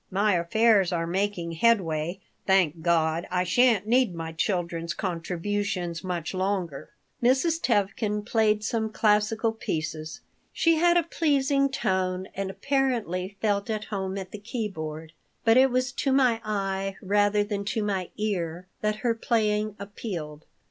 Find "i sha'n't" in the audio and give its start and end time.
3.29-3.85